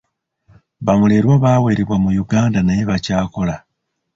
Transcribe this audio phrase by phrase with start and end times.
[0.85, 3.55] Bamulerwa baawerebwa mu Uganda naye bakyakola.